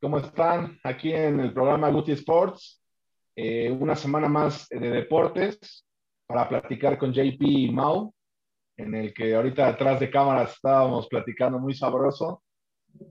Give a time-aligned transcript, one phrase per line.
[0.00, 0.78] ¿Cómo están?
[0.82, 2.82] Aquí en el programa Guti Sports,
[3.36, 5.84] eh, una semana más de deportes
[6.26, 8.12] para platicar con JP y Mau,
[8.76, 12.42] en el que ahorita detrás de cámaras estábamos platicando muy sabroso.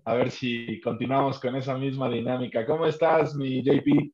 [0.06, 2.66] A ver si continuamos con esa misma dinámica.
[2.66, 4.12] ¿Cómo estás, mi JP?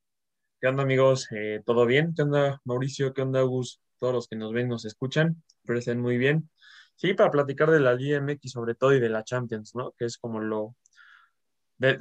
[0.59, 1.27] ¿Qué onda, amigos?
[1.31, 2.13] Eh, ¿Todo bien?
[2.15, 3.13] ¿Qué onda, Mauricio?
[3.13, 3.81] ¿Qué onda, Gus?
[3.99, 5.41] Todos los que nos ven, nos escuchan.
[5.65, 6.49] Parecen muy bien.
[6.95, 9.93] Sí, para platicar de la Liga MX sobre todo y de la Champions, ¿no?
[9.97, 10.75] Que es como lo,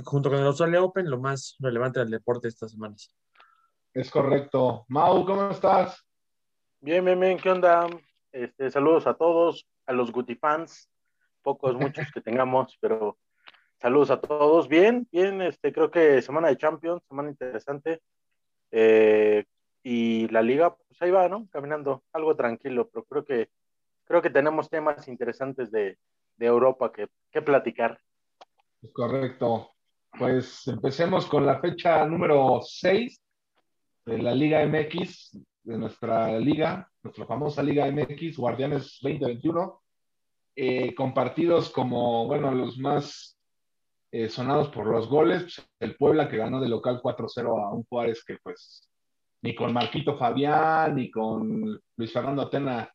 [0.05, 3.15] junto con el Australia Open, lo más relevante del deporte estas semanas.
[3.95, 4.85] Es correcto.
[4.89, 6.07] Mau, ¿cómo estás?
[6.81, 7.39] Bien, bien, bien.
[7.39, 7.87] ¿Qué onda?
[8.33, 10.91] Este, saludos a todos, a los Guti fans,
[11.43, 11.75] pocos,
[12.07, 13.19] muchos que tengamos, pero
[13.79, 14.69] saludos a todos.
[14.69, 18.01] Bien, bien, este, creo que semana de Champions, semana interesante.
[18.71, 19.45] Eh,
[19.83, 21.49] y la liga, pues ahí va, ¿no?
[21.51, 23.51] Caminando, algo tranquilo, pero creo que
[24.05, 25.99] creo que tenemos temas interesantes de,
[26.37, 28.01] de Europa que, que platicar.
[28.91, 29.71] Correcto.
[30.19, 33.23] Pues empecemos con la fecha número 6
[34.05, 39.81] de la Liga MX, de nuestra liga, nuestra famosa Liga MX, Guardianes 2021,
[40.57, 43.39] eh, con partidos como, bueno, los más
[44.11, 48.25] eh, sonados por los goles, el Puebla que ganó de local 4-0 a un Juárez
[48.25, 48.91] que pues
[49.43, 52.93] ni con Marquito Fabián, ni con Luis Fernando Atena,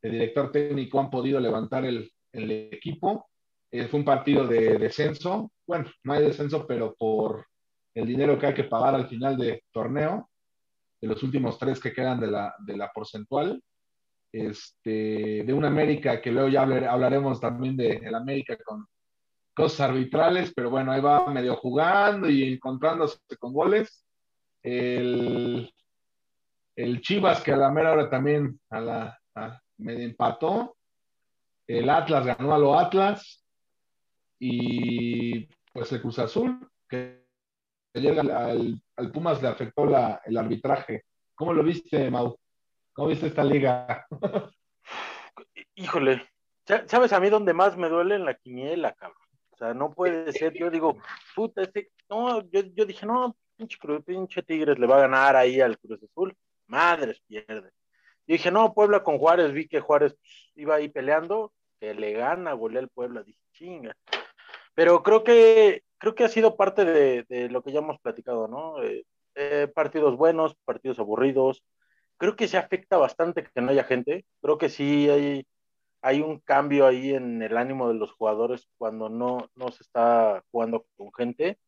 [0.00, 3.26] el director técnico, han podido levantar el, el equipo.
[3.74, 5.50] Eh, fue un partido de descenso.
[5.66, 7.48] Bueno, no hay descenso, pero por
[7.92, 10.30] el dinero que hay que pagar al final de torneo,
[11.00, 13.60] de los últimos tres que quedan de la, de la porcentual,
[14.30, 18.86] este, de una América que luego ya hablaremos también de el América con
[19.52, 24.06] cosas arbitrales, pero bueno, ahí va medio jugando y encontrándose con goles.
[24.62, 25.68] El,
[26.76, 29.20] el Chivas, que a la mera hora también a la,
[29.78, 30.76] empató.
[31.66, 33.43] El Atlas ganó a los Atlas
[34.46, 37.24] y pues el Cruz Azul, que
[37.94, 41.04] llega al, Pumas le afectó el arbitraje.
[41.34, 42.38] ¿Cómo lo viste, Mau?
[42.92, 44.06] ¿Cómo viste esta liga?
[45.76, 46.28] Híjole,
[46.86, 49.26] ¿sabes a mí dónde más me duele en la quiniela, cabrón?
[49.52, 50.98] O sea, no puede ser, yo digo,
[51.34, 55.78] puta, este, no, yo, dije, no, pinche, pinche Tigres le va a ganar ahí al
[55.78, 57.70] Cruz Azul, madres pierde.
[58.26, 62.12] Yo dije, no, Puebla con Juárez, vi que Juárez pues, iba ahí peleando, que le
[62.12, 63.96] gana, golea el Puebla, dije, chinga.
[64.74, 68.82] Pero creo que, creo que ha sido parte de, lo que ya hemos platicado, ¿no?
[68.82, 69.04] Eh,
[69.36, 71.64] eh, partidos buenos, partidos aburridos.
[72.16, 74.24] Creo que se afecta bastante que no haya gente.
[74.42, 75.46] Creo que sí hay,
[76.02, 80.44] hay un cambio ahí en el ánimo de los jugadores cuando no, no se está
[80.50, 81.58] jugando con gente.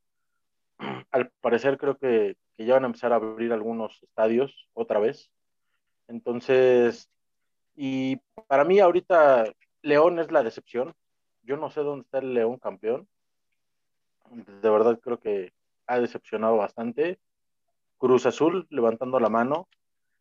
[1.10, 5.30] Al parecer creo que, que ya van a empezar a abrir algunos estadios otra vez.
[6.08, 7.08] Entonces,
[7.76, 8.16] y
[8.48, 9.52] para mí ahorita
[9.82, 10.94] León es la decepción
[11.46, 13.08] yo no sé dónde está el León campeón.
[14.30, 15.52] De verdad creo que
[15.86, 17.18] ha decepcionado bastante.
[17.98, 19.68] Cruz Azul levantando la mano.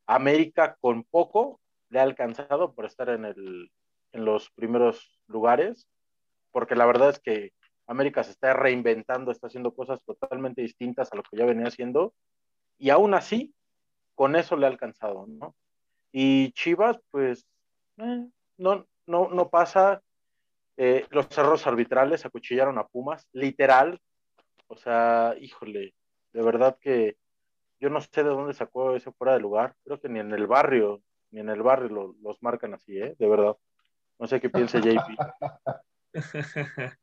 [0.05, 1.59] América con poco
[1.89, 3.71] le ha alcanzado por estar en, el,
[4.11, 5.87] en los primeros lugares,
[6.51, 7.53] porque la verdad es que
[7.87, 12.13] América se está reinventando, está haciendo cosas totalmente distintas a lo que ya venía haciendo,
[12.77, 13.53] y aún así,
[14.15, 15.55] con eso le ha alcanzado, ¿no?
[16.11, 17.45] Y Chivas, pues,
[17.97, 20.01] eh, no, no, no pasa,
[20.77, 23.99] eh, los errores arbitrales acuchillaron a Pumas, literal.
[24.67, 25.93] O sea, híjole,
[26.33, 27.17] de verdad que
[27.79, 29.75] yo no sé de dónde sacó ese fuera de lugar.
[29.83, 33.15] Creo que ni en el barrio, ni en el barrio los marcan así, ¿eh?
[33.17, 33.55] De verdad.
[34.19, 35.17] No sé qué piense JP.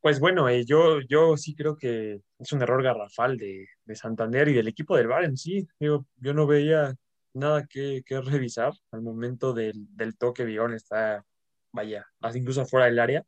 [0.00, 4.52] Pues bueno, eh, yo, yo sí creo que es un error garrafal de, Santander y
[4.52, 5.68] del equipo del Bar en sí.
[5.78, 6.96] yo no veía
[7.34, 9.88] nada que, revisar al momento del,
[10.18, 10.44] toque.
[10.44, 11.24] Vigón está,
[11.72, 13.24] vaya, incluso fuera del área.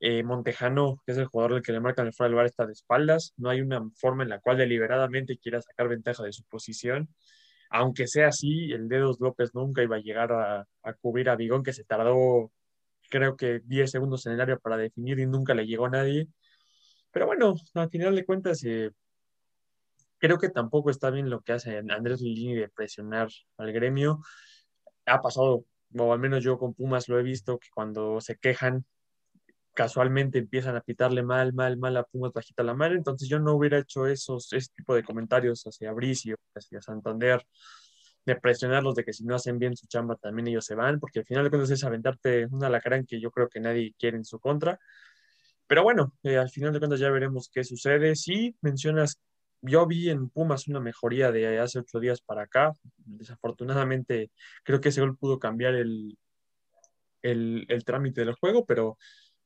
[0.00, 2.66] Eh, Montejano, que es el jugador del que le marcan el fuera del bar, está
[2.66, 3.34] de espaldas.
[3.36, 7.08] No hay una forma en la cual deliberadamente quiera sacar ventaja de su posición.
[7.70, 10.66] Aunque sea así, el Dedos López nunca iba a llegar a,
[11.00, 12.52] cubrir a Vigón, que se tardó,
[13.10, 16.28] creo que 10 segundos en el área para definir y nunca le llegó a nadie.
[17.10, 18.90] Pero bueno, al final de cuentas, eh,
[20.18, 24.20] Creo que tampoco está bien lo que hace Andrés Lillini de presionar al gremio.
[25.06, 25.64] Ha pasado,
[25.96, 28.84] o al menos yo con Pumas lo he visto, que cuando se quejan,
[29.74, 32.96] casualmente empiezan a pitarle mal, mal, mal a Pumas bajita la mano.
[32.96, 37.46] Entonces yo no hubiera hecho esos, ese tipo de comentarios hacia Bricio, hacia Santander,
[38.26, 41.20] de presionarlos de que si no hacen bien su chamba también ellos se van, porque
[41.20, 44.24] al final de cuentas es aventarte una alacrán que yo creo que nadie quiere en
[44.24, 44.80] su contra.
[45.68, 48.16] Pero bueno, eh, al final de cuentas ya veremos qué sucede.
[48.16, 49.20] Si mencionas
[49.62, 52.72] yo vi en Pumas una mejoría de hace ocho días para acá.
[52.96, 54.30] Desafortunadamente,
[54.64, 56.16] creo que ese gol pudo cambiar el,
[57.22, 58.98] el, trámite del juego, pero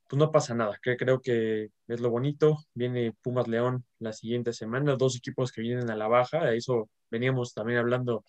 [0.09, 0.79] pues no pasa nada.
[0.82, 2.59] Creo que es lo bonito.
[2.75, 6.44] Viene Pumas León la siguiente semana, dos equipos que vienen a la baja.
[6.44, 8.25] De eso veníamos también hablando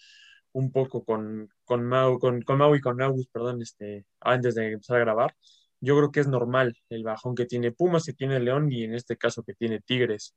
[0.54, 4.72] un poco con, con, Mau, con, con Mau y con August, perdón, este, antes de
[4.74, 5.36] empezar a grabar.
[5.82, 8.94] Yo creo que es normal el bajón que tiene Pumas, que tiene León y en
[8.94, 10.34] este caso que tiene Tigres.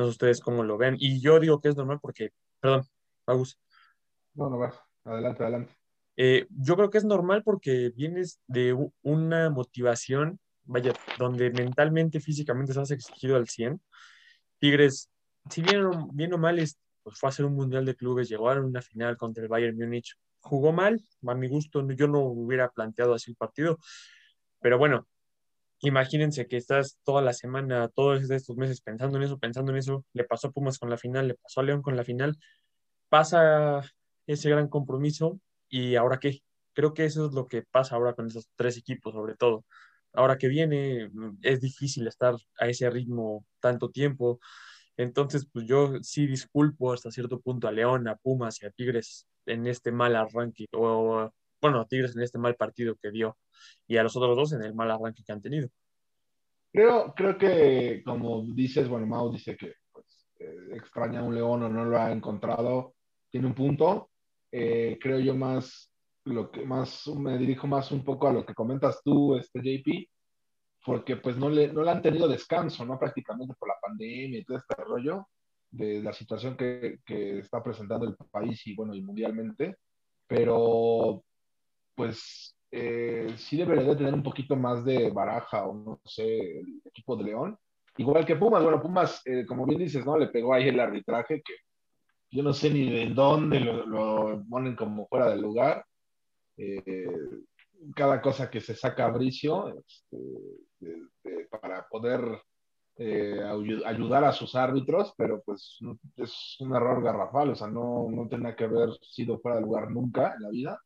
[0.00, 0.96] No sé ustedes cómo lo ven.
[0.98, 2.86] Y yo digo que es normal porque, perdón,
[3.26, 3.60] August.
[4.32, 4.74] No, no vas.
[5.04, 5.74] Adelante, adelante.
[6.16, 12.72] Eh, yo creo que es normal porque vienes de una motivación, vaya, donde mentalmente, físicamente
[12.72, 13.78] estás exigido al 100.
[14.58, 15.10] Tigres,
[15.50, 16.56] si bien, bien o mal,
[17.02, 19.76] pues fue a hacer un mundial de clubes, llegó a una final contra el Bayern
[19.76, 20.16] Múnich.
[20.40, 23.78] Jugó mal, a mi gusto, yo no hubiera planteado así el partido,
[24.60, 25.06] pero bueno,
[25.88, 30.04] imagínense que estás toda la semana, todos estos meses pensando en eso, pensando en eso,
[30.12, 32.38] le pasó a Pumas con la final, le pasó a León con la final,
[33.08, 33.82] pasa
[34.26, 36.42] ese gran compromiso y ahora qué.
[36.74, 39.64] Creo que eso es lo que pasa ahora con esos tres equipos, sobre todo.
[40.12, 44.40] Ahora que viene, mm, es difícil estar a ese ritmo tanto tiempo.
[44.96, 49.26] Entonces, pues yo sí disculpo hasta cierto punto a León, a Pumas y a Tigres
[49.46, 53.36] en este mal arranque, o bueno, a Tigres en este mal partido que dio,
[53.86, 55.68] y a los otros dos en el mal arranque que han tenido.
[56.72, 61.64] Creo, creo que, como dices, bueno, Mau dice que pues, eh, extraña a un León
[61.64, 62.94] o no lo ha encontrado,
[63.28, 64.10] tiene un punto.
[64.52, 65.92] Eh, creo yo más,
[66.24, 70.08] lo que más, me dirijo más un poco a lo que comentas tú, este JP,
[70.84, 72.98] porque pues no le, no le han tenido descanso, ¿no?
[72.98, 75.28] Prácticamente por la pandemia y todo este rollo
[75.70, 79.76] de la situación que, que está presentando el país y bueno, y mundialmente,
[80.26, 81.24] pero
[81.94, 86.80] pues eh, sí debería de tener un poquito más de baraja o no sé, el
[86.84, 87.58] equipo de León.
[87.96, 90.16] Igual que Pumas, bueno, Pumas, eh, como bien dices, ¿no?
[90.16, 91.54] Le pegó ahí el arbitraje que
[92.30, 95.84] yo no sé ni de dónde lo, ponen como fuera del lugar.
[96.56, 97.08] Eh,
[97.96, 102.22] cada cosa que se saca a Bricio este, para poder
[103.86, 105.78] ayudar a sus árbitros, pero pues
[106.16, 109.90] es un error garrafal, o sea, no, no tenía que haber sido fuera de lugar
[109.90, 110.80] nunca en la vida.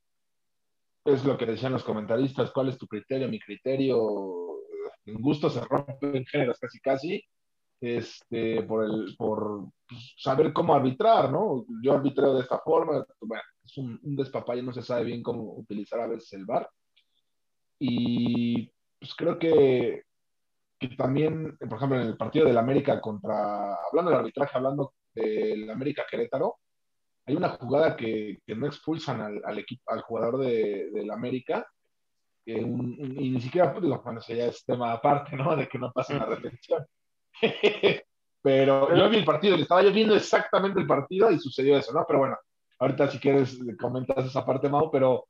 [1.04, 3.28] Es lo que decían los comentaristas, ¿cuál es tu criterio?
[3.28, 4.58] Mi criterio,
[5.04, 7.24] en gusto se rompen géneros casi casi,
[7.80, 11.66] este, por, el, por pues, saber cómo arbitrar, ¿no?
[11.82, 13.04] Yo arbitreo de esta forma,
[13.62, 16.68] es un, un despapalle, no se sabe bien cómo utilizar a veces el VAR.
[17.78, 20.04] Y pues creo que,
[20.78, 25.68] que también, por ejemplo, en el partido del América contra, hablando del arbitraje, hablando del
[25.70, 26.56] América Querétaro,
[27.26, 31.66] hay una jugada que, que no expulsan al, al, equipo, al jugador de, del América,
[32.46, 35.56] y ni siquiera, pues, bueno, eso ya es tema aparte, ¿no?
[35.56, 36.86] De que no pasa la reflexión.
[38.42, 42.04] Pero yo vi el partido, estaba yo viendo exactamente el partido y sucedió eso, ¿no?
[42.06, 42.36] Pero bueno,
[42.78, 45.26] ahorita si quieres comentas esa parte, Mau, pero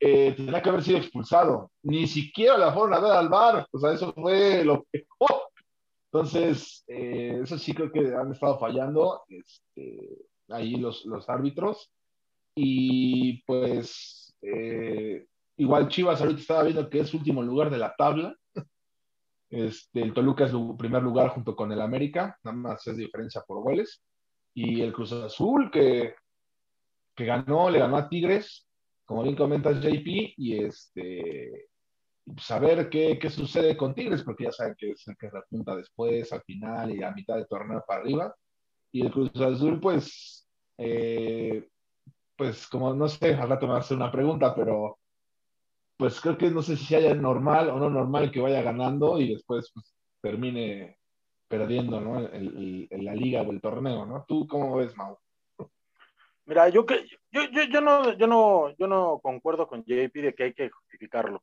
[0.00, 1.70] eh, tendría que haber sido expulsado.
[1.84, 5.42] Ni siquiera la fueron a dar al bar, o sea, eso fue lo peor.
[6.10, 11.90] Entonces, eh, eso sí creo que han estado fallando este, ahí los, los árbitros.
[12.54, 15.26] Y pues, eh,
[15.56, 18.34] igual Chivas ahorita estaba viendo que es último lugar de la tabla.
[19.48, 23.42] Este, el Toluca es el primer lugar junto con el América, nada más es diferencia
[23.46, 24.02] por goles.
[24.54, 26.14] Y el Cruz Azul, que,
[27.14, 28.66] que ganó, le ganó a Tigres,
[29.04, 31.68] como bien comentas JP, y este,
[32.38, 36.32] saber qué, qué, sucede con Tigres, porque ya saben que es el que repunta después,
[36.32, 38.34] al final y a mitad de torneo para arriba.
[38.92, 41.68] Y el Cruz Azul, pues, eh,
[42.36, 44.98] pues como no sé, al rato me va a hacer una pregunta, pero
[45.96, 49.32] pues creo que no sé si haya normal o no normal que vaya ganando y
[49.32, 50.98] después pues, termine
[51.48, 52.20] perdiendo ¿no?
[52.20, 54.24] en, la liga o el torneo, ¿no?
[54.26, 55.16] ¿Tú cómo ves, Mau?
[56.44, 60.34] Mira, yo que yo, yo, yo no yo no yo no concuerdo con JP de
[60.34, 61.42] que hay que justificarlo.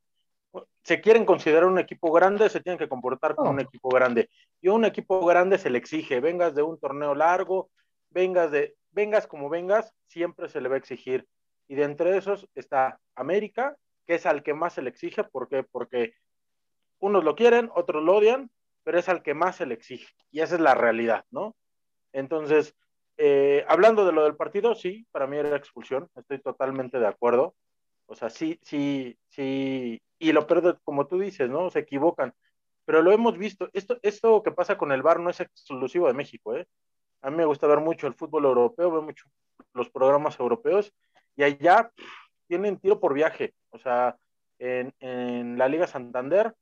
[0.84, 4.30] Se quieren considerar un equipo grande, se tienen que comportar como un equipo grande.
[4.64, 7.70] Y a un equipo grande se le exige, vengas de un torneo largo,
[8.10, 11.28] vengas de vengas como vengas, siempre se le va a exigir.
[11.68, 13.76] Y de entre esos está América,
[14.08, 15.64] que es al que más se le exige, ¿por qué?
[15.64, 16.14] Porque
[17.00, 18.50] unos lo quieren, otros lo odian,
[18.84, 21.58] pero es al que más se le exige, y esa es la realidad, ¿no?
[22.14, 22.74] Entonces,
[23.18, 27.54] eh, hablando de lo del partido, sí, para mí era expulsión, estoy totalmente de acuerdo,
[28.06, 31.70] o sea, sí, sí, sí, y lo peor, como tú dices, ¿no?
[31.70, 32.34] Se equivocan,
[32.86, 36.14] pero lo hemos visto, esto, esto que pasa con el VAR no es exclusivo de
[36.14, 36.68] México, ¿eh?
[37.22, 39.26] A mí me gusta ver mucho el fútbol europeo, veo mucho
[39.74, 40.94] los programas europeos,
[41.36, 41.92] y allá
[42.48, 43.54] tienen tiro por viaje.
[43.70, 44.18] O sea,
[44.60, 46.54] en, en la Liga Santander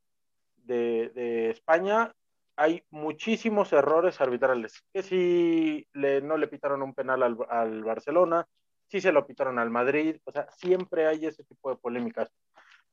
[0.56, 2.13] de, de, España
[2.56, 4.84] hay muchísimos errores arbitrales.
[4.94, 8.48] Que si le, no le pitaron un penal al, al, Barcelona,
[8.88, 12.30] si se lo pitaron al Madrid, o sea, siempre hay ese tipo de polémicas.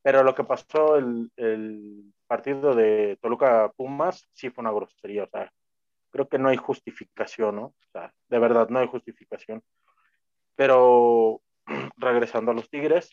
[0.09, 5.29] Pero lo que pasó el, el partido de Toluca Pumas sí fue una grosería, o
[5.29, 5.53] sea,
[6.09, 7.63] creo que no hay justificación, ¿no?
[7.65, 9.63] O sea, de verdad no hay justificación.
[10.57, 11.43] Pero
[11.99, 13.11] regresando a los Tigres,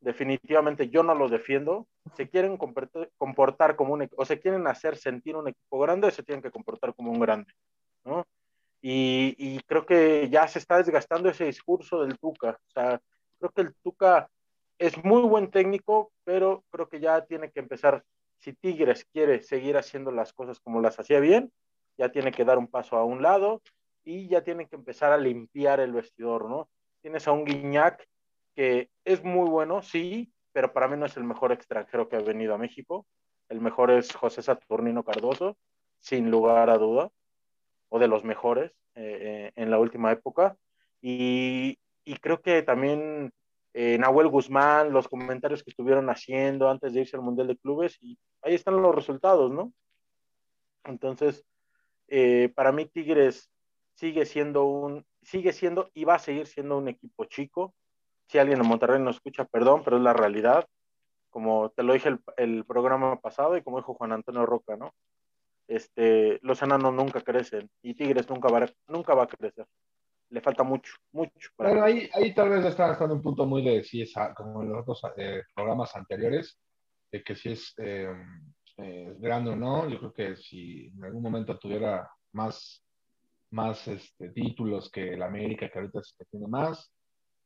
[0.00, 1.86] definitivamente yo no los defiendo.
[2.16, 6.40] Se quieren comportar como un o se quieren hacer sentir un equipo grande, se tienen
[6.40, 7.52] que comportar como un grande,
[8.04, 8.26] ¿no?
[8.80, 12.58] Y, y, creo que ya se está desgastando ese discurso del Tuca.
[12.68, 12.98] O sea,
[13.38, 14.30] creo que el Tuca
[14.78, 18.04] es muy buen técnico, pero creo que ya tiene que empezar,
[18.38, 21.52] si Tigres quiere seguir haciendo las cosas como las hacía bien,
[21.96, 23.60] ya tiene que dar un paso a un lado
[24.04, 26.68] y ya tiene que empezar a limpiar el vestidor, ¿no?
[27.02, 28.08] Tienes a un Guiñac
[28.54, 32.20] que es muy bueno, sí, pero para mí no es el mejor extranjero que ha
[32.20, 33.06] venido a México.
[33.48, 35.56] El mejor es José Saturnino Cardoso,
[36.00, 37.10] sin lugar a duda,
[37.88, 40.56] o de los mejores eh, eh, en la última época.
[41.00, 43.32] Y, y creo que también
[43.80, 47.96] eh, Nahuel Guzmán, los comentarios que estuvieron haciendo antes de irse al Mundial de Clubes,
[48.00, 49.72] y ahí están los resultados, ¿no?
[50.82, 51.44] Entonces,
[52.08, 53.52] eh, para mí Tigres
[53.94, 57.72] sigue siendo un, sigue siendo y va a seguir siendo un equipo chico.
[58.26, 60.66] Si alguien de Monterrey no escucha, perdón, pero es la realidad.
[61.30, 64.92] Como te lo dije el, el programa pasado y como dijo Juan Antonio Roca, ¿no?
[65.68, 69.68] Este, los enanos nunca crecen y Tigres nunca va, nunca va a crecer
[70.30, 71.50] le falta mucho, mucho.
[71.56, 74.70] Pero ahí, ahí tal vez está en un punto muy de si es como en
[74.70, 76.58] los otros eh, programas anteriores,
[77.10, 78.12] de que si es eh,
[78.76, 79.88] eh, grande o no.
[79.88, 82.84] Yo creo que si en algún momento tuviera más,
[83.50, 86.92] más este, títulos que el América, que ahorita se tiene más,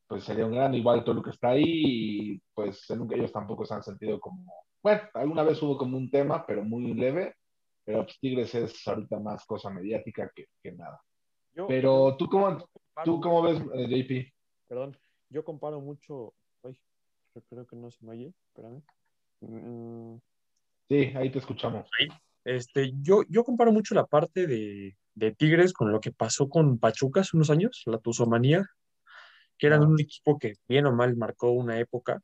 [0.06, 0.78] pues sería un grande.
[0.78, 4.52] Igual todo lo que está ahí, y pues ellos tampoco se han sentido como.
[4.82, 7.36] Bueno, alguna vez hubo como un tema, pero muy leve.
[7.84, 11.00] Pero pues, Tigres es ahorita más cosa mediática que, que nada.
[11.54, 12.59] Pero tú cómo,
[13.04, 14.32] tú cómo ves, eh, JP.
[14.68, 14.97] Perdón,
[15.28, 16.35] yo comparo mucho.
[16.62, 16.78] Ay,
[17.49, 18.82] creo que no se me oye, espérame.
[19.40, 20.16] Mm.
[20.88, 21.88] Sí, ahí te escuchamos.
[22.44, 26.78] Este, yo, yo comparo mucho la parte de, de, Tigres con lo que pasó con
[26.78, 28.66] Pachuca hace unos años, la Tuzomanía,
[29.59, 32.21] que eran un equipo que bien o mal marcó una época.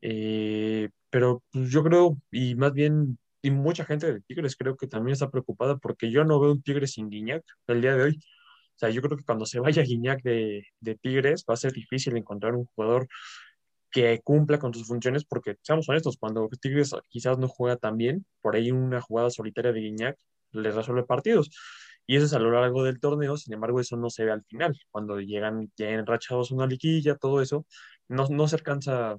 [0.00, 4.88] Eh, pero pues, yo creo, y más bien, y mucha gente de Tigres creo que
[4.88, 8.20] también está preocupada porque yo no veo un Tigre sin Guiñac el día de hoy.
[8.74, 11.72] O sea, yo creo que cuando se vaya Guiñac de, de Tigres va a ser
[11.72, 13.08] difícil encontrar un jugador
[13.90, 18.24] que cumpla con sus funciones, porque seamos honestos, cuando Tigres quizás no juega tan bien,
[18.40, 20.18] por ahí una jugada solitaria de Guiñac
[20.52, 21.50] le resuelve partidos.
[22.06, 24.44] Y eso es a lo largo del torneo, sin embargo, eso no se ve al
[24.44, 24.76] final.
[24.90, 27.66] Cuando llegan ya enrachados una liquilla, todo eso,
[28.08, 29.18] no, no se alcanza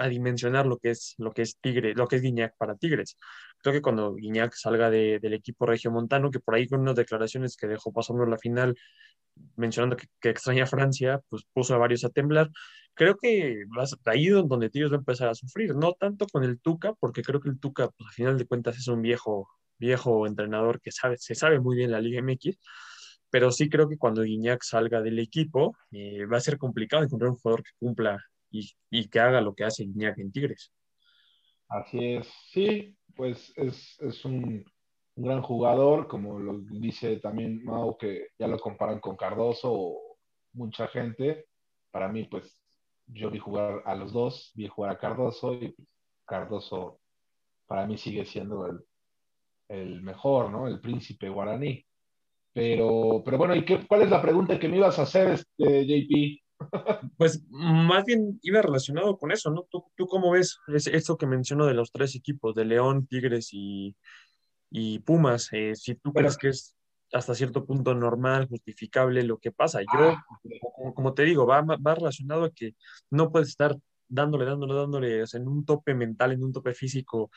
[0.00, 3.16] a dimensionar lo que es lo que es Tigre, lo que es Guiñac para Tigres.
[3.58, 7.56] Creo que cuando Guiñac salga de, del equipo regiomontano, que por ahí con unas declaraciones
[7.56, 8.74] que dejó pasando la final,
[9.56, 12.50] mencionando que, que, extraña a Francia, pues puso a varios a temblar.
[12.94, 16.60] Creo que vas ahí donde Tigres va a empezar a sufrir, no tanto con el
[16.60, 20.26] Tuca, porque creo que el Tuca, pues al final de cuentas es un viejo, viejo
[20.26, 22.58] entrenador que sabe, se sabe muy bien la Liga MX,
[23.30, 27.30] pero sí creo que cuando Guiñac salga del equipo, eh, va a ser complicado encontrar
[27.30, 28.18] un jugador que cumpla
[28.50, 30.72] y, que haga lo que hace Iñak en Tigres.
[31.68, 34.64] Así es, sí, pues es, un,
[35.16, 40.16] gran jugador, como lo dice también Mau, que ya lo comparan con Cardoso o
[40.52, 41.46] mucha gente.
[41.90, 42.62] Para mí, pues
[43.06, 45.74] yo vi jugar a los dos, vi jugar a Cardoso y
[46.24, 47.00] Cardoso
[47.66, 48.80] para mí sigue siendo el,
[49.68, 50.66] el mejor, ¿no?
[50.66, 51.84] El príncipe guaraní.
[52.52, 55.86] Pero, pero bueno, ¿y qué, cuál es la pregunta que me ibas a hacer, este,
[55.86, 56.42] JP?
[57.16, 59.66] Pues más bien iba relacionado con eso, ¿no?
[59.70, 63.94] ¿Tú, tú cómo ves eso que menciono de los tres equipos, de León, Tigres y,
[65.04, 65.48] Pumas?
[65.52, 66.76] Eh, si tú crees que es
[67.12, 69.80] hasta cierto punto normal, justificable lo que pasa.
[69.80, 70.24] Yo, ah,
[70.94, 72.74] como, te digo, va, va relacionado a que
[73.10, 73.76] no puedes estar
[74.08, 77.30] dándole, dándole, dándole en un tope mental, en un tope físico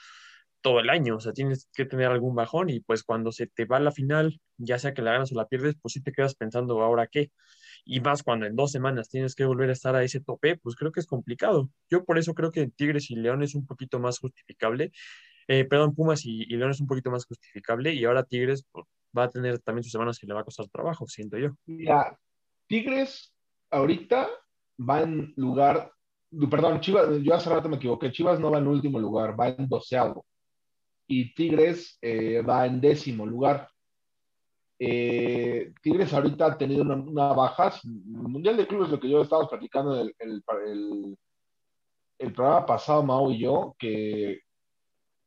[0.61, 3.65] todo el año, o sea, tienes que tener algún bajón y pues cuando se te
[3.65, 6.35] va la final, ya sea que la ganas o la pierdes, pues sí te quedas
[6.35, 7.31] pensando, ¿ahora qué?
[7.85, 10.75] Y más cuando en dos semanas tienes que volver a estar a ese tope, pues
[10.75, 11.69] creo que es complicado.
[11.89, 14.91] Yo por eso creo que Tigres y León es un poquito más justificable.
[15.47, 18.85] Eh, perdón, Pumas y, León es un poquito más justificable y ahora Tigres pues,
[19.17, 21.49] va a tener también sus semanas que le va a costar trabajo, siento yo.
[21.65, 22.17] Mira,
[22.67, 23.33] Tigres
[23.69, 24.29] ahorita
[24.79, 25.91] va en lugar,
[26.49, 29.67] perdón, Chivas, yo hace rato me equivoqué, Chivas no va en último lugar, va en
[29.67, 30.25] doceavo
[31.07, 33.69] y Tigres eh, va en décimo lugar.
[34.79, 37.73] Eh, Tigres ahorita ha tenido una, baja.
[37.83, 37.91] El
[38.29, 40.43] Mundial de Clubes, lo que yo estábamos platicando el, el,
[42.19, 44.41] el, programa pasado, Mao y yo, que,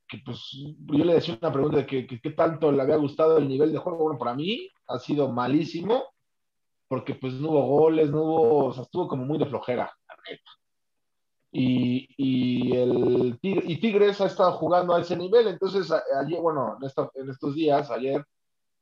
[0.09, 3.49] que, pues yo le decía una pregunta de que, qué tanto le había gustado el
[3.49, 4.05] nivel de juego.
[4.05, 6.05] Bueno, para mí ha sido malísimo,
[6.89, 9.93] porque pues no hubo goles, no hubo, o sea, estuvo como muy de flojera.
[11.53, 15.47] Y, y, el, y Tigres ha estado jugando a ese nivel.
[15.47, 16.77] Entonces, ayer, bueno,
[17.15, 18.23] en, estos días, ayer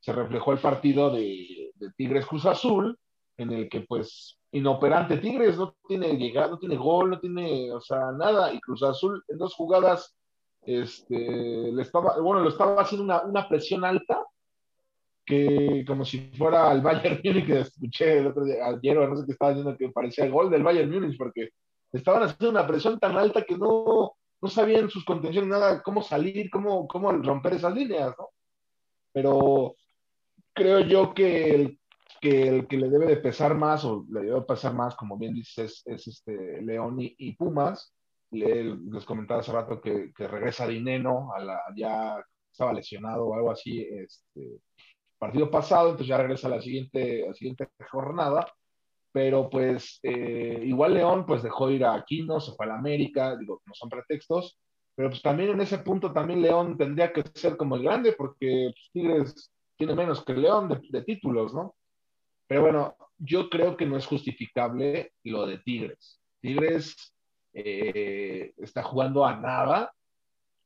[0.05, 2.99] se reflejó el partido de, Tigres Cruz Azul,
[3.39, 7.81] en el que pues inoperante Tigres no tiene llegada, no tiene gol, no tiene, o
[7.81, 10.15] sea, nada, y Cruz Azul en dos jugadas,
[10.61, 14.23] este, le estaba, bueno, lo estaba haciendo una, una presión alta,
[15.25, 19.25] que como si fuera el Bayern Múnich, que escuché el otro día, ayer, no sé
[19.25, 21.49] qué estaba diciendo que parecía el gol del Bayern Múnich, porque
[21.93, 26.51] estaban haciendo una presión tan alta que no, no sabían sus contenciones nada, cómo salir,
[26.51, 28.29] cómo, cómo romper esas líneas, ¿no?
[29.13, 29.77] Pero
[30.55, 31.81] creo yo que el,
[32.21, 35.35] que el que le debe de pesar más, o le debe pesar más, como bien
[35.35, 37.95] dices, es, este León y, Pumas.
[38.31, 42.17] les comentaba hace rato que, que, regresa Dineno, a la, ya
[42.51, 44.61] estaba lesionado o algo así, este
[45.19, 48.47] partido pasado, entonces ya regresa a la siguiente, a la siguiente jornada
[49.15, 53.37] pero pues eh, igual León pues dejó ir a Aquino, se fue a la América,
[53.37, 54.59] digo, no son pretextos,
[54.97, 58.73] pero pues también en ese punto también León tendría que ser como el grande, porque
[58.73, 61.75] pues, Tigres tiene menos que León de, títulos, ¿no?
[62.47, 66.21] Pero bueno, yo creo que no es justificable lo de Tigres.
[66.41, 67.15] Tigres
[67.53, 69.93] eh, está jugando a nada,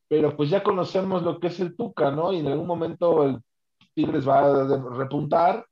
[0.09, 2.33] pero pues ya conocemos lo que es el Tuca, ¿no?
[2.33, 3.39] Y en algún momento el
[3.95, 5.67] Tigres va a repuntar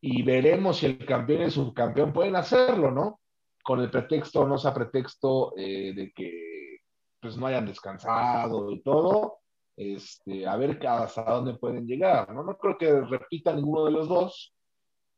[0.00, 3.20] y veremos si el campeón y el subcampeón pueden hacerlo, ¿no?
[3.62, 6.80] Con el pretexto o no sea pretexto eh, de que
[7.20, 9.41] pues no hayan descansado y todo,
[9.82, 12.42] este, a ver hasta dónde pueden llegar, ¿no?
[12.42, 14.54] No creo que repita ninguno de los dos,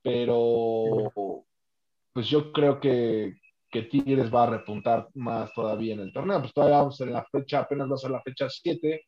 [0.03, 1.13] pero
[2.13, 3.35] pues yo creo que,
[3.71, 7.25] que Tigres va a repuntar más todavía en el torneo, pues todavía vamos en la
[7.25, 9.07] fecha, apenas va a ser la fecha 7,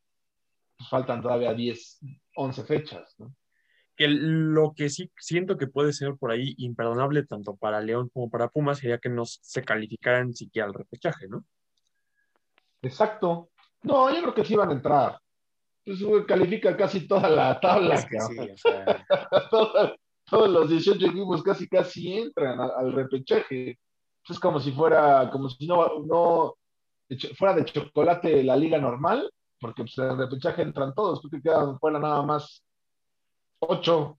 [0.77, 2.01] pues faltan todavía 10,
[2.35, 3.35] 11 fechas, ¿no?
[3.97, 8.31] que lo que sí siento que puede ser por ahí imperdonable tanto para León como
[8.31, 11.45] para Pumas sería que no se calificaran siquiera al repechaje, ¿no?
[12.83, 13.51] Exacto.
[13.83, 15.19] No, yo creo que sí van a entrar.
[15.87, 17.97] Pues califica casi toda la tabla.
[20.29, 23.79] todos, los 18 equipos casi casi entran al, repechaje.
[24.29, 26.57] Es como si fuera, como si no, no
[27.39, 32.01] fuera de chocolate la liga normal, porque pues, el repechaje entran todos, porque quedan fuera
[32.01, 32.65] nada más
[33.61, 34.19] ocho.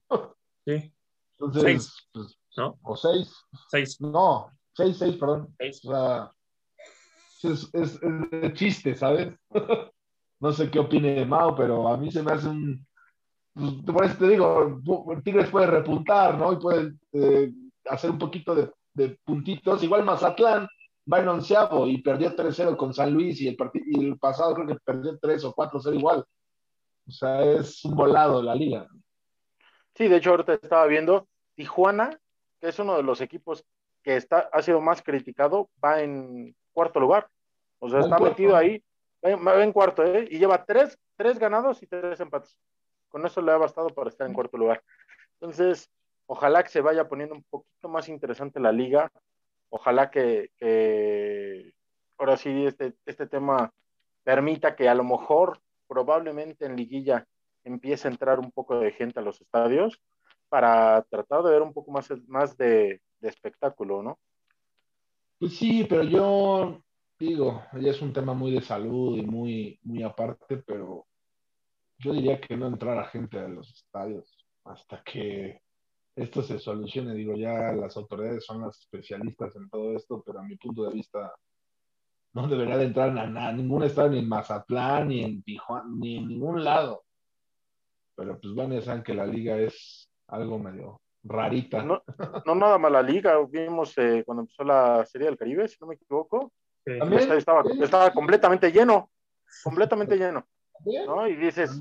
[0.64, 0.90] Sí.
[1.38, 2.08] Entonces, seis.
[2.12, 2.78] Pues, ¿no?
[2.82, 3.30] O seis.
[3.70, 4.00] Seis.
[4.00, 5.54] No, seis, seis, perdón.
[5.58, 5.84] Seis.
[5.84, 6.32] O sea,
[7.42, 9.34] es, es, de chiste, ¿sabes?
[10.40, 12.86] no sé qué opine de Mao, pero a mí se me hace un.
[13.54, 14.80] Pues, por eso te digo,
[15.24, 16.52] Tigres puede repuntar, ¿no?
[16.52, 17.52] Y puede eh,
[17.86, 19.82] hacer un poquito de, de, puntitos.
[19.82, 20.68] Igual Mazatlán
[21.10, 24.66] va en onceavo y perdió 3-0 con San Luis y el, y el pasado creo
[24.66, 26.24] que perdió 3 o 4-0 igual.
[27.06, 28.86] O sea, es un volado la liga.
[29.94, 32.20] Sí, de hecho ahorita estaba viendo Tijuana,
[32.60, 33.64] que es uno de los equipos
[34.02, 37.28] que está, ha sido más criticado, va en cuarto lugar.
[37.80, 38.82] O sea, está metido ahí,
[39.24, 40.26] va, en cuarto, ¿eh?
[40.30, 42.56] Y lleva tres, tres ganados y tres empates.
[43.08, 44.82] Con eso le ha bastado para estar en cuarto lugar.
[45.34, 45.90] Entonces,
[46.26, 49.10] ojalá que se vaya poniendo un poquito más interesante la liga.
[49.70, 50.50] Ojalá que,
[52.18, 53.72] ahora sí este, este tema
[54.24, 57.26] permita que a lo mejor, probablemente en liguilla,
[57.64, 60.00] empieza a entrar un poco de gente a los estadios
[60.48, 64.18] para tratar de ver un poco más, más de, espectáculo, ¿no?
[65.38, 66.82] Pues sí, pero yo
[67.18, 71.06] digo, ya es un tema muy de salud y muy, muy aparte, pero
[71.98, 75.60] yo diría que no entrar a gente a los estadios hasta que
[76.14, 77.14] esto se solucione.
[77.14, 80.94] Digo, ya las autoridades son las especialistas en todo esto, pero a mi punto de
[80.94, 81.32] vista
[82.34, 86.28] no debería de entrar a, ningún estadio, ni en Mazatlán, ni en Tijuana, ni en
[86.28, 87.04] ningún lado
[88.18, 91.84] pero pues bueno, saben que la liga es algo medio rarita.
[91.84, 92.02] No,
[92.46, 95.86] no nada más la liga, vimos eh, cuando empezó la Serie del Caribe, si no
[95.86, 96.52] me equivoco,
[97.36, 99.10] estaba, estaba completamente lleno,
[99.62, 100.46] completamente lleno.
[101.06, 101.26] ¿no?
[101.26, 101.80] Y dices,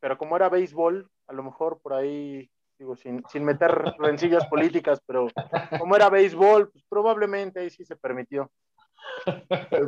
[0.00, 5.00] pero como era béisbol, a lo mejor por ahí, digo, sin, sin meter rencillas políticas,
[5.06, 5.28] pero
[5.78, 8.50] como era béisbol, pues probablemente ahí sí se permitió.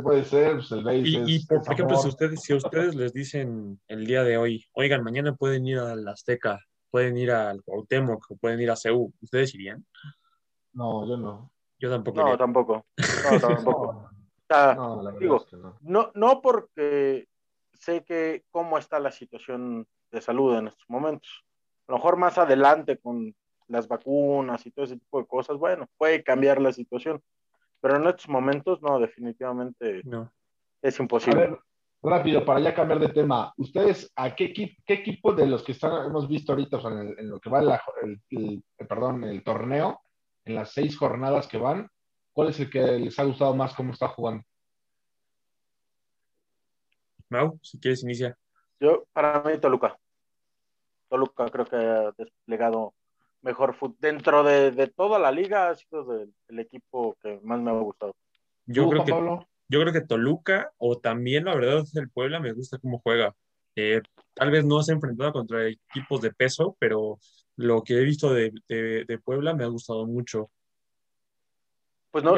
[0.03, 4.07] Puede ser, pues el Y, y por, ejemplo, si ustedes, si ustedes les dicen el
[4.07, 6.61] día de hoy, oigan, mañana pueden ir al Azteca,
[6.91, 9.85] pueden ir al Cuauhtémoc, pueden ir a CEU, ¿ustedes irían?
[10.73, 11.51] No, yo no.
[11.79, 12.21] Yo tampoco.
[12.21, 12.87] No, tampoco.
[13.31, 14.11] No, tampoco.
[14.51, 15.45] no, digo,
[15.81, 17.27] no, no porque
[17.73, 21.45] sé que cómo está la situación de salud en estos momentos.
[21.89, 23.35] A lo mejor más adelante con
[23.69, 27.23] las vacunas y todo ese tipo de cosas, bueno, puede cambiar la situación
[27.85, 30.33] pero en estos momentos no, definitivamente no.
[30.81, 31.43] es imposible.
[31.43, 31.59] A ver,
[32.03, 35.73] rápido, para ya cambiar de tema, ¿ustedes a qué, equipo, qué equipo de los que
[35.73, 36.79] están, hemos visto ahorita,
[37.19, 37.61] en, lo que va
[38.01, 40.01] el, perdón, el torneo,
[40.47, 41.91] en las seis jornadas que van,
[42.35, 44.45] cuál es el que les ha gustado más cómo está jugando?
[47.31, 48.37] Mau, si quieres, inicia.
[48.79, 49.99] Yo, para mí, Toluca.
[51.09, 52.93] Toluca creo que ha desplegado
[53.41, 53.97] mejor fútbol.
[54.01, 58.15] Dentro de, toda la liga ha sido el equipo que más me ha gustado.
[58.67, 59.13] Yo creo, que,
[59.69, 63.35] yo creo que Toluca o también la verdad es el Puebla me gusta cómo juega.
[63.77, 64.01] Eh,
[64.35, 67.19] tal vez no se ha enfrentado contra equipos de peso, pero
[67.57, 68.53] lo que he visto de,
[69.25, 70.51] Puebla me ha gustado mucho.
[72.15, 72.37] Pues no,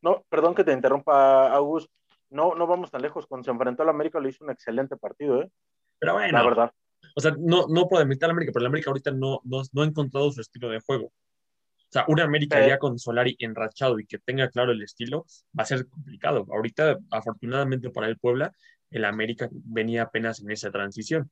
[0.00, 1.90] no, perdón que te interrumpa, August.
[2.30, 3.26] No, no vamos tan lejos.
[3.26, 5.50] Cuando se enfrentó al América lo hizo un excelente partido, ¿eh?
[5.98, 6.38] Pero bueno.
[6.38, 6.72] La verdad.
[7.14, 9.84] O sea, no, no por demeritar al América, pero el América ahorita no, no, ha
[9.84, 11.08] encontrado su estilo de juego.
[11.08, 15.64] O sea, una América ya con Solari enrachado y que tenga claro el estilo va
[15.64, 16.46] a ser complicado.
[16.50, 18.50] Ahorita, afortunadamente para el Puebla,
[18.90, 21.30] el América venía apenas en esa transición.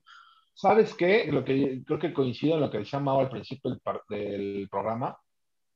[0.52, 1.32] ¿Sabes qué?
[1.32, 5.16] Lo que creo que coincido en lo que decía Mau al principio del, del programa,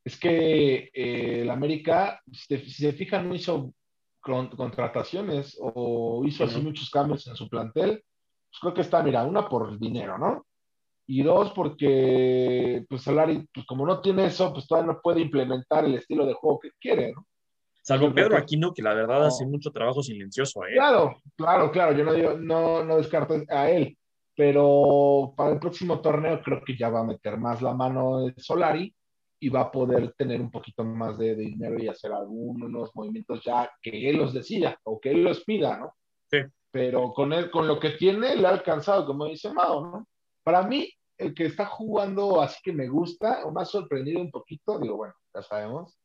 [0.07, 3.75] es que eh, el América, si, se fijan, no hizo
[4.21, 8.05] contrataciones o hizo así muchos cambios en su plantel.
[8.49, 10.47] Pues creo que está, mira, una por dinero, ¿no?
[11.09, 15.85] Y dos, porque pues Solari, pues como no tiene eso, pues todavía no puede implementar
[15.85, 17.27] el estilo de juego que quiere, ¿no?
[17.83, 20.75] Salvo Pedro Aquino, que la verdad hace mucho trabajo silencioso, ¿eh?
[20.75, 23.99] Claro, claro, claro, yo no, no, no descarto a él,
[24.37, 28.35] pero para el próximo torneo creo que ya va a meter más la mano de
[28.37, 28.95] Solari
[29.39, 33.71] y va a poder tener un poquito más de, dinero y hacer algunos movimientos ya
[33.83, 35.95] que él los decida o que él los pida, ¿no?
[36.31, 36.39] Sí.
[36.71, 40.09] Pero con él, con lo que tiene, le ha alcanzado, como dice Mao, ¿no?
[40.43, 44.31] Para mí, el que está jugando así que me gusta, o me ha sorprendido un
[44.31, 45.99] poquito, digo, bueno, ya sabemos,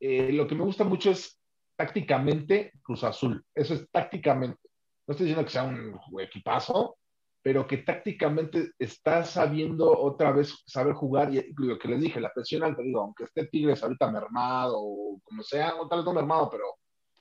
[0.00, 1.38] eh, lo que me gusta mucho es
[1.76, 3.44] tácticamente Cruz Azul.
[3.54, 4.68] Eso es tácticamente.
[5.06, 6.96] No estoy diciendo que sea un equipazo,
[7.42, 11.34] pero que tácticamente está sabiendo otra vez saber jugar.
[11.34, 15.20] Y lo que les dije, la presión alta, digo, aunque esté Tigres ahorita mermado o
[15.24, 16.64] como sea, o tal vez no mermado, pero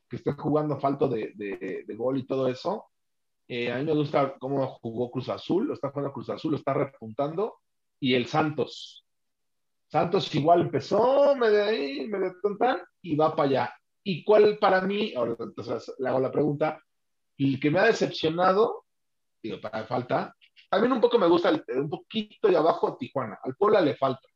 [0.08, 2.86] que esté jugando falto de, de, gol y todo eso.
[3.48, 6.58] Eh, a mí me gusta cómo jugó Cruz Azul, lo está jugando Cruz Azul, lo
[6.58, 7.56] está repuntando.
[8.00, 9.06] Y el Santos,
[9.88, 13.74] Santos igual empezó, me de ahí, me de tontan, y va para allá.
[14.04, 16.80] ¿Y cuál para mí, ahora entonces le hago la pregunta,
[17.38, 18.86] el que me ha decepcionado,
[19.42, 20.36] digo, para falta,
[20.70, 24.28] también un poco me gusta un poquito de abajo Tijuana, al Puebla le falta,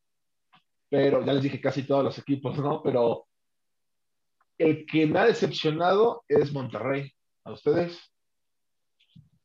[0.89, 2.81] pero ya les dije casi todos los equipos, ¿no?
[2.83, 3.27] Pero
[4.57, 7.11] el que me ha decepcionado es Monterrey.
[7.43, 7.99] ¿A ustedes?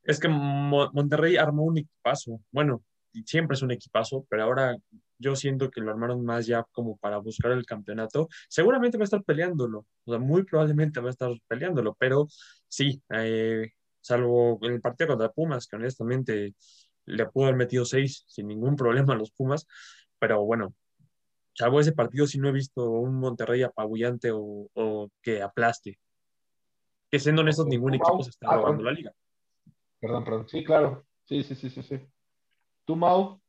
[0.02, 2.40] Es que Monterrey armó un equipazo.
[2.50, 2.82] Bueno,
[3.24, 4.76] siempre es un equipazo, pero ahora
[5.18, 8.28] yo siento que lo armaron más ya como para buscar el campeonato.
[8.48, 12.26] Seguramente va a estar peleándolo, o sea, muy probablemente va a estar peleándolo, pero
[12.68, 16.54] sí, eh, salvo en el partido contra Pumas, que honestamente
[17.06, 19.66] le pudo haber metido seis sin ningún problema a los Pumas,
[20.18, 20.74] pero bueno,
[21.54, 25.98] salvo ese partido sí no he visto un Monterrey apabullante o, que aplaste.
[27.10, 29.12] Que siendo honestos, ningún equipo se está ah, robando la liga.
[29.98, 30.48] Perdón, perdón.
[30.48, 31.04] Sí, claro.
[31.24, 32.00] Sí, sí, sí, sí, sí.
[32.84, 33.40] ¿Tú, Mau?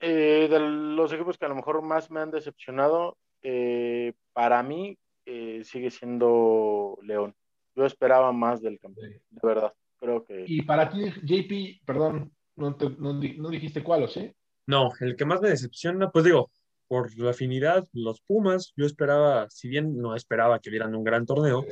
[0.00, 4.98] Eh, de los equipos que a lo mejor más me han decepcionado, eh, para mí
[5.26, 7.34] eh, sigue siendo León.
[7.74, 9.72] Yo esperaba más del campeón, de verdad.
[9.98, 10.44] Creo que.
[10.46, 14.32] Y para ti, JP, perdón, no, no, dijiste cuál, ¿o sí?
[14.66, 16.50] No, el que más me decepciona, pues digo,
[16.86, 21.26] por la afinidad, los Pumas, yo esperaba, si bien no esperaba que vieran un gran
[21.26, 21.64] torneo,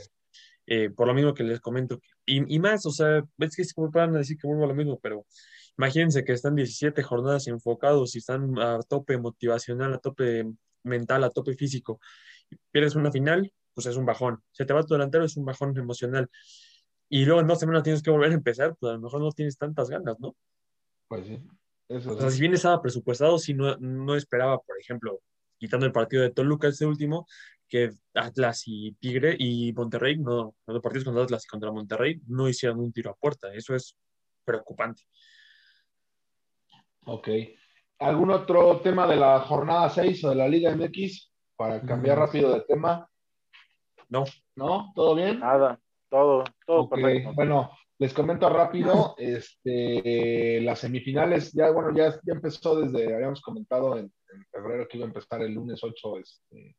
[0.96, 4.14] por lo mismo que les comento, y, y, más, o sea, es que se van
[4.14, 5.26] a decir que vuelvo a lo mismo, pero
[5.78, 10.44] Imagínense que están 17 jornadas enfocados y están a tope motivacional, a tope
[10.82, 11.98] mental, a tope físico.
[12.70, 14.42] Pierdes una final, pues es un bajón.
[14.52, 16.28] Se te va tu delantero, es un bajón emocional.
[17.08, 19.32] Y luego en dos semanas tienes que volver a empezar, pues a lo mejor no
[19.32, 20.35] tienes tantas ganas, ¿no?
[21.08, 21.42] Pues sí.
[21.88, 25.20] Eso o sea, si bien estaba presupuestado, si no, no esperaba, por ejemplo,
[25.58, 27.26] quitando el partido de Toluca, este último,
[27.68, 32.48] que Atlas y Tigre y Monterrey, no, los partidos contra Atlas y contra Monterrey, no
[32.48, 33.52] hicieron un tiro a puerta.
[33.52, 33.96] Eso es
[34.44, 35.02] preocupante.
[37.04, 37.28] Ok.
[37.98, 42.20] ¿Algún otro tema de la jornada 6 o de la Liga MX para cambiar mm.
[42.20, 43.08] rápido de tema?
[44.12, 44.25] No.
[44.57, 44.92] ¿No?
[44.94, 45.40] ¿Todo bien?
[45.40, 47.33] Nada, todo, todo perfecto.
[47.33, 53.96] Bueno, les comento rápido, este, las semifinales, ya bueno, ya, ya empezó desde, habíamos comentado
[53.96, 54.12] en,
[54.51, 56.77] febrero que iba a empezar el lunes 8, este,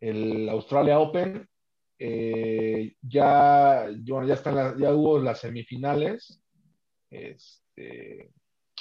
[0.00, 1.48] el Australia Open.
[1.98, 6.42] Eh, ya, bueno, ya están ya hubo las semifinales.
[7.08, 8.32] Este,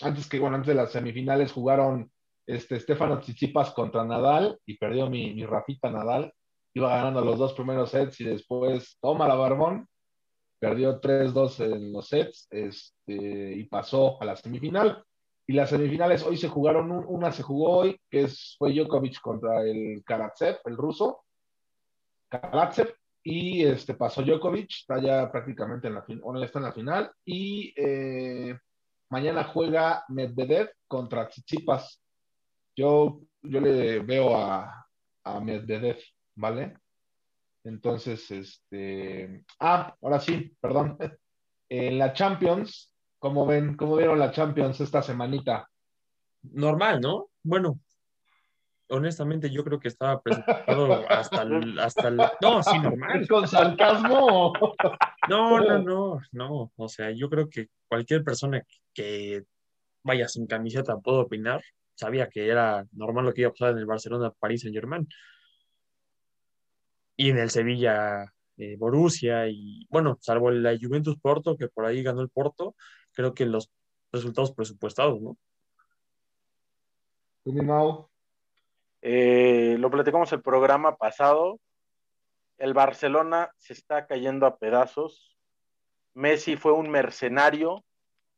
[0.01, 2.11] antes que, bueno, antes de las semifinales jugaron
[2.47, 6.33] este, Stefano Tsitsipas contra Nadal y perdió mi, mi Rafita Nadal.
[6.73, 9.87] Iba ganando los dos primeros sets y después toma la Barbón,
[10.61, 15.03] perdió 3-2 en los sets este, y pasó a la semifinal.
[15.47, 20.03] Y las semifinales hoy se jugaron, una se jugó hoy, que fue Djokovic contra el
[20.05, 21.25] Karatsev, el ruso.
[22.29, 27.11] Karatsev, y este, pasó Djokovic, está ya prácticamente en la final, está en la final,
[27.25, 28.57] y eh,
[29.09, 32.01] mañana juega Medvedev contra Tsitsipas.
[32.75, 34.87] Yo, yo le veo a
[35.41, 35.97] Medvedev,
[36.35, 36.77] ¿vale?
[37.63, 39.45] Entonces, este.
[39.59, 40.97] Ah, ahora sí, perdón.
[41.69, 43.77] En la Champions, ¿cómo ven?
[43.77, 45.69] ¿Cómo vieron la Champions esta semanita?
[46.43, 47.29] Normal, ¿no?
[47.43, 47.79] Bueno,
[48.91, 52.17] honestamente yo creo que estaba presentado hasta el, hasta el...
[52.41, 53.27] No, sí, normal.
[53.27, 54.53] ¿Con sarcasmo?
[55.29, 56.71] No, no, no, no.
[56.75, 58.63] O sea, yo creo que cualquier persona
[58.93, 59.43] que
[60.03, 61.61] vaya sin camiseta puedo opinar.
[61.95, 65.07] Sabía que era normal lo que iba a pasar en el Barcelona, París Saint Germain.
[67.21, 72.01] Y en el Sevilla, eh, Borussia, y bueno, salvo la Juventus Porto, que por ahí
[72.01, 72.73] ganó el Porto,
[73.11, 73.69] creo que los
[74.11, 75.37] resultados presupuestados, ¿no?
[77.43, 78.09] ¿Tú, mi Mau?
[79.03, 81.59] Eh, lo platicamos el programa pasado.
[82.57, 85.37] El Barcelona se está cayendo a pedazos.
[86.15, 87.85] Messi fue un mercenario,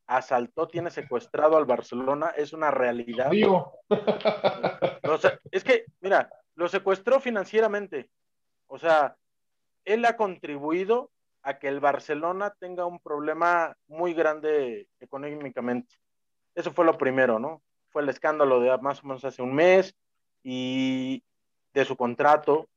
[0.06, 3.30] asaltó, tiene secuestrado al Barcelona, es una realidad.
[3.30, 3.78] Vivo.
[5.04, 8.10] O sea, es que, mira, lo secuestró financieramente.
[8.66, 9.16] O sea,
[9.84, 11.10] él ha contribuido
[11.42, 15.94] a que el Barcelona tenga un problema muy grande económicamente.
[16.54, 17.62] Eso fue lo primero, ¿no?
[17.90, 19.94] Fue el escándalo de más o menos hace un mes
[20.42, 21.22] y
[21.74, 22.68] de su contrato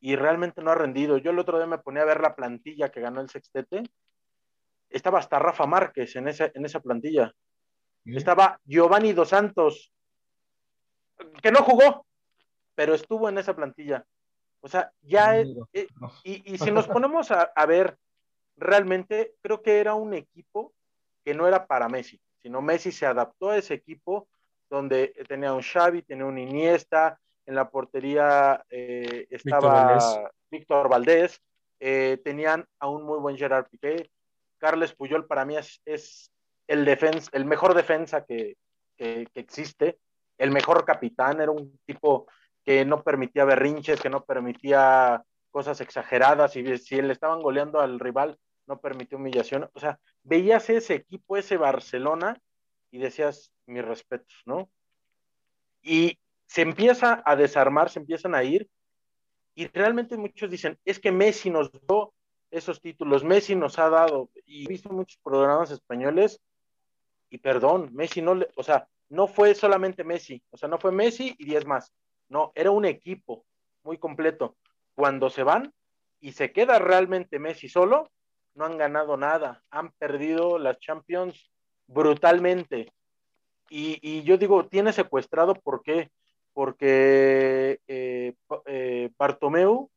[0.00, 1.18] y realmente no ha rendido.
[1.18, 3.82] Yo el otro día me ponía a ver la plantilla que ganó el sextete.
[4.88, 7.32] Estaba hasta Rafa Márquez en esa, en esa plantilla.
[8.04, 9.92] Estaba Giovanni Dos Santos,
[11.42, 12.06] que no jugó,
[12.74, 14.04] pero estuvo en esa plantilla.
[14.60, 15.88] O sea, ya, es, eh,
[16.24, 17.96] y, y, si nos ponemos a, a, ver,
[18.56, 20.72] realmente creo que era un equipo
[21.24, 24.28] que no era para Messi, sino Messi se adaptó a ese equipo
[24.68, 31.40] donde tenía un Xavi, tenía un Iniesta, en la portería eh, estaba Víctor Valdés,
[31.80, 34.10] eh, tenían a un muy buen Gerard Piqué,
[34.58, 36.30] Carles Puyol para mí es, es
[36.68, 38.56] el, defensa, el mejor defensa que,
[38.96, 39.98] que, que existe,
[40.38, 42.28] el mejor capitán, era un tipo
[42.70, 47.98] que no permitía berrinches, que no permitía cosas exageradas, y si le estaban goleando al
[47.98, 49.68] rival, no permitió humillación.
[49.72, 52.40] O sea, veías ese equipo, ese Barcelona,
[52.92, 54.70] y decías, mis respetos, ¿no?
[55.82, 58.68] Y se empieza a desarmar, se empiezan a ir,
[59.56, 62.12] y realmente muchos dicen, es que Messi nos dio
[62.52, 66.40] esos títulos, Messi nos ha dado, y he visto muchos programas españoles,
[67.30, 70.92] y perdón, Messi no le, o sea, no fue solamente Messi, o sea, no fue
[70.92, 71.92] Messi y diez más,
[72.30, 73.44] no, era un equipo
[73.82, 74.56] muy completo.
[74.94, 75.74] Cuando se van
[76.20, 78.10] y se queda realmente Messi solo,
[78.54, 81.50] no han ganado nada, han perdido las Champions
[81.86, 82.92] brutalmente.
[83.68, 86.10] Y, y yo digo, tiene secuestrado, ¿por qué?
[86.52, 88.34] Porque eh,
[88.66, 89.90] eh, Bartomeu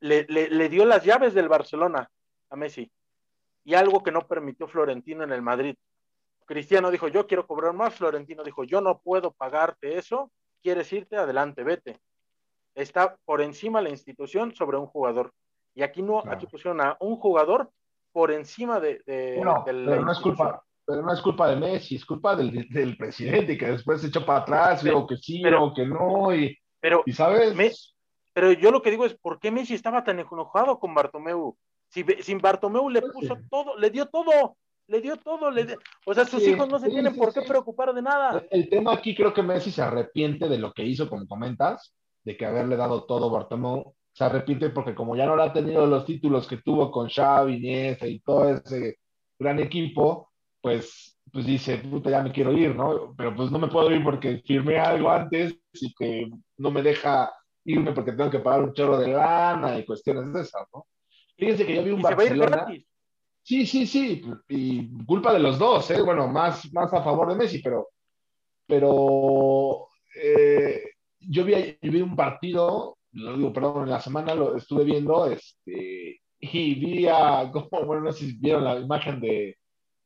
[0.00, 2.10] le, le, le, dio las llaves del Barcelona
[2.50, 2.90] a Messi
[3.64, 5.76] y algo que no permitió Florentino en el Madrid.
[6.46, 10.30] Cristiano dijo, yo quiero cobrar más, Florentino dijo, yo no puedo pagarte eso,
[10.64, 12.00] quieres irte, adelante, vete.
[12.74, 15.32] Está por encima la institución sobre un jugador.
[15.74, 16.36] Y aquí no, claro.
[16.36, 17.70] aquí pusieron a un jugador
[18.12, 21.48] por encima de, de, bueno, de la pero no es culpa, pero no es culpa
[21.48, 25.06] de Messi, es culpa del, del presidente que después se echó para atrás, pero, digo
[25.08, 27.54] que sí, pero, que no, y, pero, y sabes.
[27.54, 27.70] Me,
[28.32, 31.56] pero yo lo que digo es, ¿por qué Messi estaba tan enojado con Bartomeu?
[31.88, 33.42] Si, sin Bartomeu le puso sí.
[33.50, 35.78] todo, le dio todo, le dio todo, le dio...
[36.04, 38.44] o sea, sus sí, hijos no se sí, tienen por qué preocupar de nada.
[38.50, 42.36] El tema aquí creo que Messi se arrepiente de lo que hizo, como comentas, de
[42.36, 46.04] que haberle dado todo Bartomeu, se arrepiente porque como ya no le ha tenido los
[46.04, 48.98] títulos que tuvo con Xavi, Iniesta y todo ese
[49.38, 53.14] gran equipo, pues, pues dice, puta, ya me quiero ir, ¿no?
[53.16, 57.32] Pero pues no me puedo ir porque firmé algo antes y que no me deja
[57.64, 60.86] irme porque tengo que pagar un chorro de lana y cuestiones de esas, ¿no?
[61.36, 62.66] Fíjense que yo vi un Barcelona...
[63.46, 66.00] Sí, sí, sí, y culpa de los dos, ¿eh?
[66.00, 67.90] Bueno, más, más a favor de Messi, pero,
[68.66, 70.82] pero eh,
[71.20, 76.22] yo, vi, vi un partido, lo digo, perdón, en la semana lo estuve viendo, este,
[76.40, 79.58] y vi a, como, bueno, no sé si vieron la imagen de,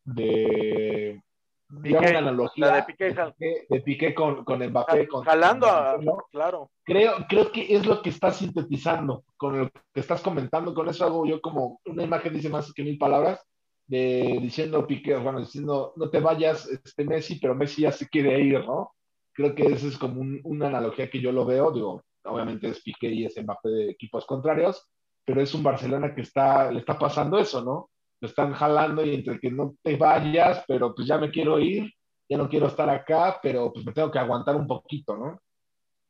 [0.05, 1.23] de
[1.69, 5.07] digamos una analogía la de Piqué, de Piqué, de Piqué con, con Mbappé.
[5.07, 5.99] Con, jalando a,
[6.31, 6.71] claro.
[6.85, 10.75] Creo, creo que es lo que estás sintetizando con lo que estás comentando.
[10.75, 13.45] Con eso hago yo como una imagen dice más que mil palabras,
[13.87, 18.41] de diciendo Piqué, bueno, diciendo no te vayas este Messi, pero Messi ya se quiere
[18.41, 18.95] ir, ¿no?
[19.33, 21.71] Creo que esa es como un, una analogía que yo lo veo.
[21.71, 24.89] Digo, obviamente es Piqué y es Mbappé de equipos contrarios,
[25.25, 27.91] pero es un Barcelona que está, le está pasando eso, ¿no?
[28.21, 31.93] Lo están jalando y entre que no te vayas, pero pues ya me quiero ir,
[32.29, 35.41] ya no quiero estar acá, pero pues me tengo que aguantar un poquito, ¿no?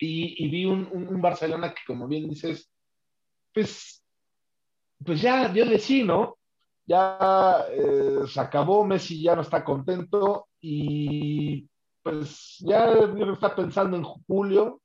[0.00, 2.70] Y, vi un, un, Barcelona que, como bien dices,
[3.52, 4.04] pues,
[5.04, 6.38] pues ya dio de ¿no?
[6.86, 11.68] Ya eh, se acabó, Messi ya no está contento y
[12.02, 12.92] pues ya
[13.32, 14.80] está pensando en julio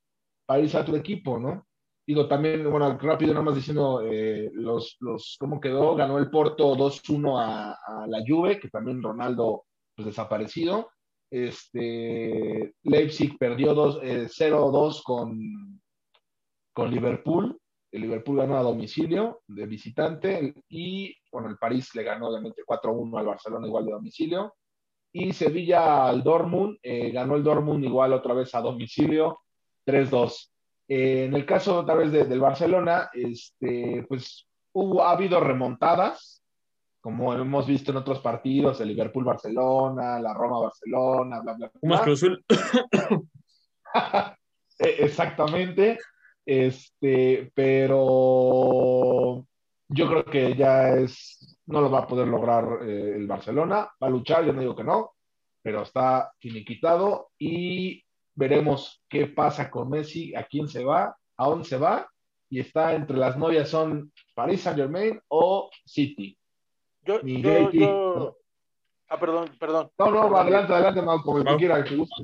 [0.45, 1.65] para irse a otro equipo, ¿no?
[2.05, 5.95] Digo, también, bueno, rápido, nada más diciendo eh, los, los, cómo quedó.
[5.95, 10.89] Ganó el Porto 2-1 a, la Juve, que también Ronaldo, pues desaparecido.
[11.31, 15.81] Este, Leipzig perdió 0-2 eh, con,
[16.73, 17.57] con Liverpool.
[17.89, 23.19] El Liverpool ganó a domicilio de visitante y, bueno, el París le ganó obviamente 4-1
[23.19, 24.55] al Barcelona igual de domicilio.
[25.13, 29.41] Y Sevilla al Dortmund, eh, ganó el Dortmund igual otra vez a domicilio,
[29.85, 30.52] 3-2.
[30.87, 36.43] Eh, en el caso otra vez del Barcelona, este, pues hubo, ha habido remontadas,
[37.01, 42.07] como hemos visto en otros partidos, el Liverpool-Barcelona, la Roma-Barcelona, bla, bla, bla.
[44.79, 45.99] E, exactamente.
[46.45, 49.45] Este, pero
[49.87, 53.89] yo creo que ya es, no lo va a poder lograr eh, el Barcelona.
[54.01, 55.11] Va a luchar, yo no digo que no,
[55.61, 58.02] pero está finiquitado y
[58.35, 62.09] veremos qué pasa con Messi, a quién se va, a dónde se va,
[62.49, 66.37] y está entre las novias son Paris Saint Germain o City.
[67.01, 68.37] Yo, yo, yo...
[69.07, 69.91] Ah, perdón, perdón.
[69.97, 72.23] No, no, adelante, adelante, como el que quiera, que guste.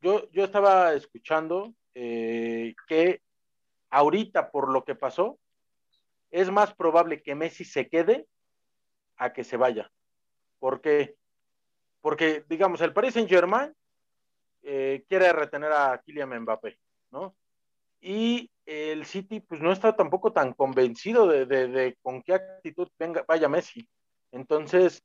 [0.00, 3.22] Yo, yo estaba escuchando eh, que
[3.90, 5.38] ahorita, por lo que pasó,
[6.30, 8.26] es más probable que Messi se quede
[9.16, 9.90] a que se vaya.
[10.58, 11.16] ¿Por qué?
[12.00, 13.72] Porque, digamos, el Paris Saint Germain
[14.68, 16.76] eh, quiere retener a Kylian Mbappé,
[17.12, 17.36] ¿no?
[18.00, 23.48] Y el City, pues no está tampoco tan convencido de, con qué actitud venga, vaya
[23.48, 23.88] Messi.
[24.32, 25.04] Entonces,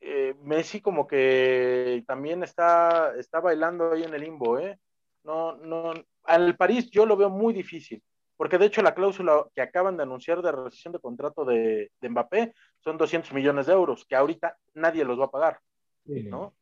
[0.00, 4.78] eh, Messi como que también está, está bailando ahí en el limbo, ¿eh?
[5.24, 8.02] No, no, al París yo lo veo muy difícil,
[8.36, 12.52] porque de hecho la cláusula que acaban de anunciar de rescisión de contrato de, Mbappé
[12.80, 15.60] son 200 millones de euros, que ahorita nadie los va a pagar,
[16.04, 16.54] ¿no?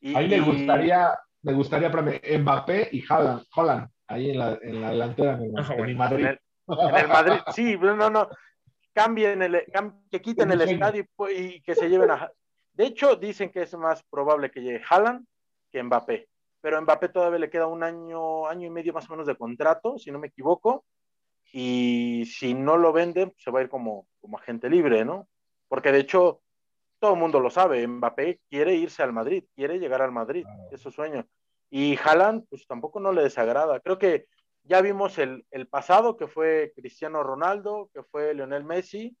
[0.00, 4.58] Y, a mí me gustaría, me gustaría para Mbappé y Haaland, Holland, ahí en la,
[4.60, 5.48] en la delantera de,
[5.94, 6.26] Madrid.
[6.26, 8.28] En el, Madrid, sí, no, no,
[8.94, 9.62] cambien el,
[10.10, 12.30] que quiten el estadio y, que se lleven a...
[12.72, 15.26] De hecho, dicen que es más probable que llegue Haaland
[15.70, 16.28] que Mbappé,
[16.62, 19.98] pero Mbappé todavía le queda un año, año y medio más o menos de contrato,
[19.98, 20.84] si no me equivoco,
[21.52, 25.28] y si no lo venden, se va a ir como, como agente libre, ¿no?
[25.68, 26.40] Porque de hecho,
[26.98, 30.80] todo el mundo lo sabe, Mbappé quiere irse al Madrid, quiere llegar al Madrid, es
[30.80, 31.26] su sueño.
[31.70, 33.80] Y Haaland, pues tampoco no le desagrada.
[33.80, 34.26] Creo que
[34.62, 39.16] ya vimos el, el, pasado, que fue Cristiano Ronaldo, que fue Lionel Messi,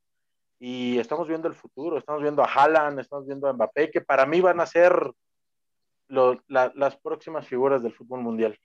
[0.58, 4.24] y estamos viendo el futuro, estamos viendo a Haaland, estamos viendo a Mbappé, que para
[4.24, 5.12] mí van a ser
[6.08, 8.58] lo, la, las próximas figuras del fútbol mundial.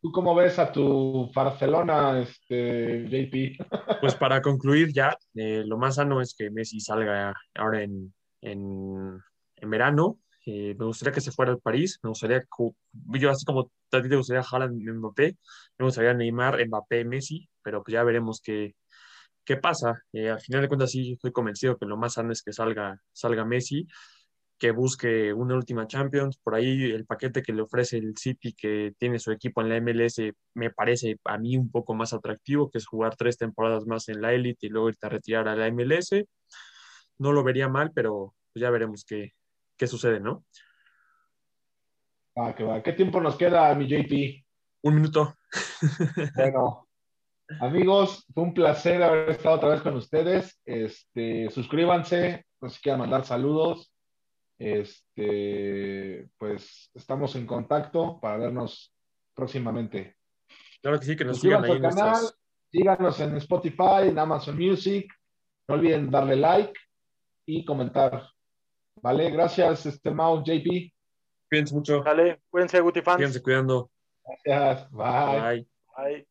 [0.00, 3.66] ¿Tú cómo ves a tu Barcelona, este, JP?
[4.00, 9.22] Pues para concluir ya, eh, lo más sano es que Messi salga ahora en, en,
[9.62, 10.18] verano.
[10.46, 12.42] Eh, me gustaría que se fuera al París, me gustaría,
[13.18, 15.36] yo así como a ti te gustaría Haaland Mbappé,
[15.78, 18.74] me gustaría Neymar, Mbappé, Messi, pero pues ya veremos qué,
[19.44, 20.02] qué pasa.
[20.12, 22.98] Eh, al final de cuentas sí estoy convencido que lo más sano es que salga,
[23.12, 23.86] salga Messi,
[24.58, 28.92] que busque una última Champions, por ahí el paquete que le ofrece el City que
[28.98, 32.78] tiene su equipo en la MLS me parece a mí un poco más atractivo, que
[32.78, 35.68] es jugar tres temporadas más en la élite y luego irte a retirar a la
[35.68, 36.26] MLS
[37.20, 39.34] no lo vería mal, pero ya veremos qué,
[39.76, 40.44] qué sucede, ¿no?
[42.34, 42.82] Ah, qué, va.
[42.82, 44.42] ¿Qué tiempo nos queda, mi JP?
[44.82, 45.34] Un minuto.
[46.34, 46.88] bueno,
[47.60, 50.58] amigos, fue un placer haber estado otra vez con ustedes.
[50.64, 53.92] Este, suscríbanse, no sé quieran mandar saludos.
[54.58, 58.94] Este, pues estamos en contacto para vernos
[59.34, 60.16] próximamente.
[60.80, 61.80] Claro que sí, que nos sigan ahí.
[61.80, 62.16] Canal,
[62.70, 65.12] Síganos en Spotify, en Amazon Music.
[65.68, 66.72] No olviden darle like
[67.58, 68.28] y comentar.
[69.02, 70.92] Vale, gracias, este Mau, JP.
[71.48, 72.02] Cuídense mucho.
[72.02, 73.16] Dale, cuídense, Guti fans.
[73.16, 73.90] Cuídense cuidando.
[74.44, 75.66] Gracias, bye.
[75.96, 76.26] Bye.